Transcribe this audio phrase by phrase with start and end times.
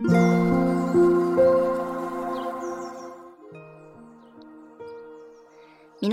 [0.00, 0.12] 皆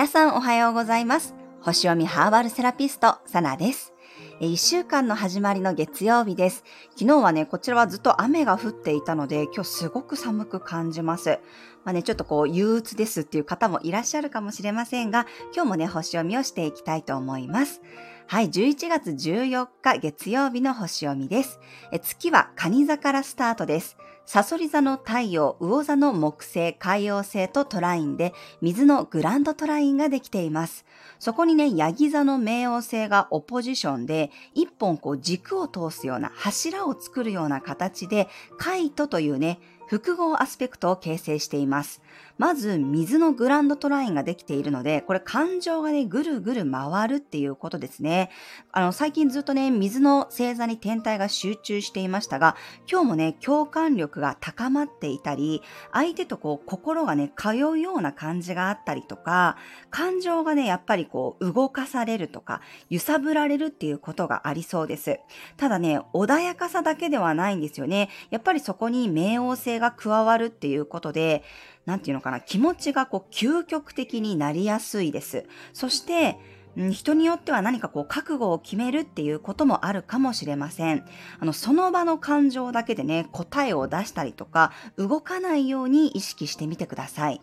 [0.07, 1.35] さんおはようございます。
[1.61, 3.93] 星読みハーバルセラピスト、サナです。
[4.39, 6.63] 1週間の始まりの月曜日です。
[6.97, 11.37] 昨日はね、こちらはずっと雨が降っていたので、今日すごく寒く感じます。
[11.83, 17.83] まあね、ちょっとこう、憂鬱ですっていう方もいらっしゃるかもしれませんが、今日もね、星読みをしていきたいと思います。
[18.27, 21.59] はい、11月14日月曜日の星読みです。
[22.01, 23.97] 月は蟹座からスタートです。
[24.25, 30.85] サソリ座の太陽、魚座の木星、海王星とトラインで、水のグランドトラインができています。
[31.19, 42.01] そこにね、ヤギ座の冥王星がオポジションで、一本こう軸を通すような柱を作るような形で、カイトというね、複合アスペクトを形成しています。
[42.37, 48.29] まず、水のグランドトラインができているので、これ感情がね、ぐるぐる回るっていうことですね。
[48.73, 52.57] あの、最近ずっとね、水の星座に天体が集中していましたが、
[52.91, 55.61] 今日もね、共感力が高まっていたり、
[55.93, 59.55] 相手とこう、心がね、通うような感じがあったりとか、
[59.89, 62.59] 感情がね、やっぱりこう、動かされるとか、
[62.89, 65.19] 揺さぶられるっていうことがありそうです。
[65.55, 68.09] ただね、穏やかさだけではないんですよね。
[68.29, 71.43] やっぱりそこに冥王星が加わるっていうことで、
[71.85, 75.45] なんていうのかな、気持ちがこう究極的になりやすいです。
[75.73, 76.37] そして、
[76.75, 81.05] 人によっては何かこう覚悟を決めるっていうこともあるかもしれません。
[81.39, 87.41] あの、その場の感情だけでね、答えを出したりとか、動かないように意識してみてください。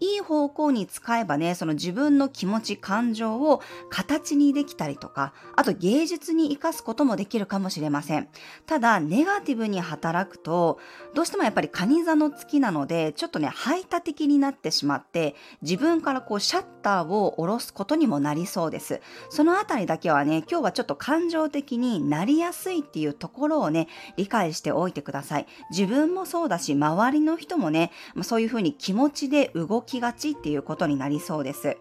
[0.00, 8.28] いい方向に使えばね、その自分の気持ち、感情を形にできたりとか、あと芸術に活かすこともできるかもしれません。
[8.66, 10.80] ただ、ネガティブに働くと、
[11.14, 19.00] どうしてもやっぱり蟹座の月なので、ちょっとね、排他的になってしまって、自分からこうシャッターを下ろすことにもなりそうです。
[19.30, 25.46] そのあたりだけはね、今日はちょっと感情的になりやすいっていうところをね、理解しておいてください。
[25.70, 31.76] 自分もそうだし、周りの人もね、そういうふうに気持ちで動きがちっていうことになりそうです。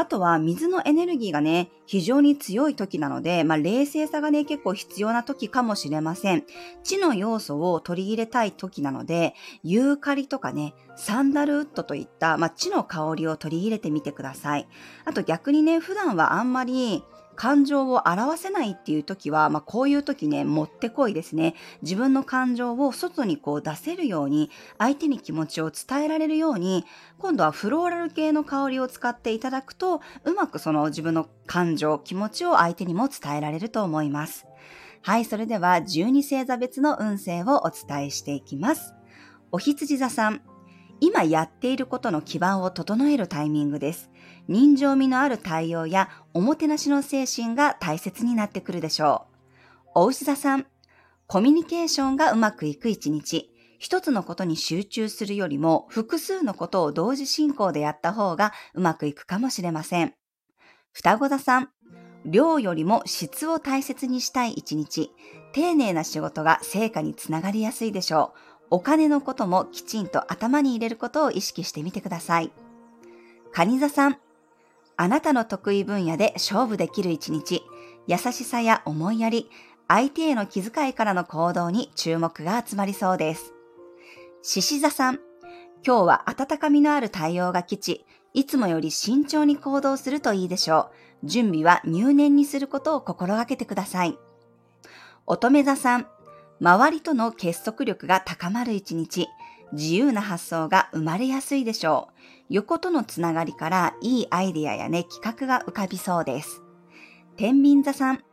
[0.00, 6.44] あとは水のエネルギーがね、非常に強い時なので、まあ、冷静さがね、結構必要な時かもしれません。
[6.82, 14.66] 地の要素を取り入れたい時なので、ユーカリとかね、サンダルウッドといった、まあ、地の香りを取り入れてみてください。
[15.04, 17.04] あと逆にね、普段はあんまり
[17.40, 21.54] 感情を表せないっていう時は、まあ、こういう時ね、もってこいですね。
[21.80, 26.84] 自分の感情を外にこう出せるように、相手に気持ちを伝えられるように、
[27.18, 34.44] 今度はフローラル系の香りを使っていただくと、うまくその自分の感情、気持ちを相手にも伝えられると思います。
[35.00, 38.92] はい、それでは12星座別の運勢をお伝えしていきます。
[39.50, 40.42] お羊座さん、
[41.00, 44.10] 今やっていることの基盤を整えるタイミングです。
[44.48, 49.90] 人情味のある対応やおもてなしの精神が大切になってくるでしょう。
[49.94, 50.66] お牛座さん、
[51.26, 53.50] コミュニケーションがうまくいく一日。
[53.78, 60.12] 一つのことに集中するよりも複数のことを同時進行でやった方がうまくいくかもしれません。
[60.92, 61.70] 双子座さん、
[62.26, 65.10] 量よりも質を大切にしたい一日。
[65.52, 68.49] 丁寧な仕事が成果につながりやすいでしょう。
[68.70, 72.52] お金のこともきちんと頭に入れることを意識してみてください。
[73.52, 74.18] カニ座さん、
[74.96, 77.62] あなたの得意分野で勝負できる一日、
[78.06, 79.50] 優しさや思いやり、
[79.88, 83.52] 相手への気遣いからの行動に注目が集まりそうです。
[84.42, 85.18] 獅子座さん、
[85.84, 90.90] 今日は温かみのある対応が基地、いつもより慎重に行動するといいでしょ
[91.22, 91.26] う。
[91.26, 94.16] 準備は入念にすることを心がけてください。
[95.26, 96.06] 乙女座さん、
[96.60, 99.28] 周りとの結束力が高まる一日、
[99.72, 102.20] 自由な発想が生まれやすいでしょう。
[102.50, 106.62] 横とのつながりからいいアイディアやね、企画が浮かびそうです。
[107.36, 108.24] 天秤座さん、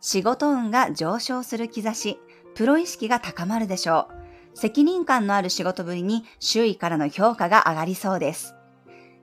[0.00, 2.18] 仕事運が上昇する兆し、
[2.54, 4.58] プロ意識が高まるでしょう。
[4.58, 8.54] 責任感のある仕事ぶりに周囲からの評価が上がりそうです。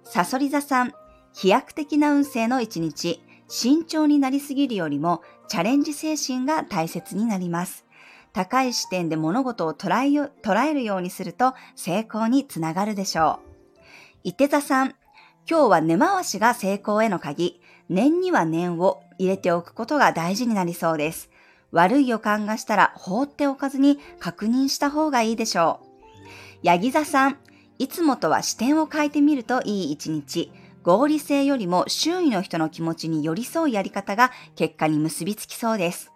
[0.03, 0.93] サソリ座さん、
[1.33, 7.85] 飛躍的な運勢の一日、慎重になりすぎるよりもチャレンジ精神が大切になります。
[8.33, 13.51] 高い視点で物事を捉え捉えるようにすると成功につながるでしょう。
[14.23, 14.95] 伊手座さん、
[15.49, 17.59] 今日は根回しが成功への鍵。
[17.89, 21.29] 念には念を入れておくことが大事になりそうです。
[21.71, 25.87] 悪い予感がしたら放っておかずに確認した方がいいでしょう。
[26.63, 27.37] ヤギ座さん、
[27.79, 30.51] いつもとは視点を変えてみるといい一日。
[30.83, 36.11] 合理性よりも周囲の人の気持ちに寄り添うやり方が結果に結びつきそうです。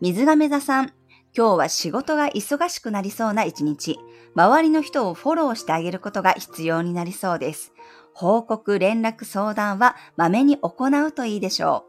[0.00, 0.92] 水亀座さん、
[1.36, 3.98] 今日は仕事が忙しくなりそうな一日。
[4.34, 7.72] 周りの人をフォローしてあげることが必要になりそうです。
[8.12, 11.86] 報告、連絡、相談はまめに行うといいでしょ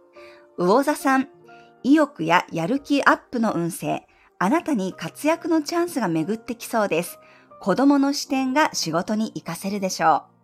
[0.57, 0.65] う。
[0.65, 1.29] 魚座さん、
[1.83, 4.05] 意欲ややる気アップの運勢。
[4.37, 7.19] あなたに活躍のチャンスが巡ってきそうです。
[7.61, 10.39] 子供の視点が仕事に活かせるでしょう。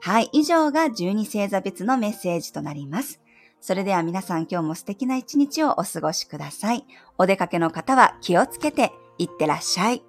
[0.00, 3.20] はい、以上が12星座別のメッセージとなります。
[3.66, 6.84] それでは皆さん今日も素敵な一日をお過ごしください。
[7.18, 10.04] お出かけの方は気をつけていってらっしゃい。